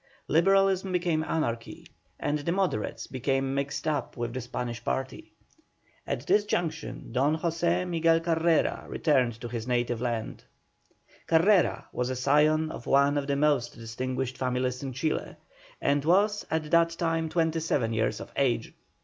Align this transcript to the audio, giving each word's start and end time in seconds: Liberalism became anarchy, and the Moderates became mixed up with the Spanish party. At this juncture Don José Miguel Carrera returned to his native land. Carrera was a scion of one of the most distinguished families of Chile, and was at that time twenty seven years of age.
Liberalism 0.27 0.91
became 0.91 1.23
anarchy, 1.23 1.85
and 2.19 2.39
the 2.39 2.51
Moderates 2.51 3.05
became 3.05 3.53
mixed 3.53 3.87
up 3.87 4.17
with 4.17 4.33
the 4.33 4.41
Spanish 4.41 4.83
party. 4.83 5.31
At 6.07 6.25
this 6.25 6.43
juncture 6.43 6.93
Don 6.93 7.37
José 7.37 7.87
Miguel 7.87 8.19
Carrera 8.19 8.87
returned 8.87 9.39
to 9.41 9.47
his 9.47 9.67
native 9.67 10.01
land. 10.01 10.43
Carrera 11.27 11.85
was 11.93 12.09
a 12.09 12.15
scion 12.15 12.71
of 12.71 12.87
one 12.87 13.15
of 13.15 13.27
the 13.27 13.35
most 13.35 13.75
distinguished 13.75 14.39
families 14.39 14.81
of 14.81 14.95
Chile, 14.95 15.35
and 15.79 16.03
was 16.03 16.47
at 16.49 16.71
that 16.71 16.89
time 16.89 17.29
twenty 17.29 17.59
seven 17.59 17.93
years 17.93 18.19
of 18.19 18.31
age. 18.35 18.73